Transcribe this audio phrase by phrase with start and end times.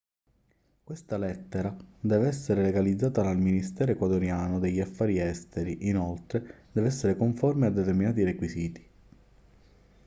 [0.83, 7.67] questa lettera deve essere legalizzata dal ministero ecuadoriano degli affari esteri inoltre deve essere conforme
[7.67, 8.87] a determinati requisiti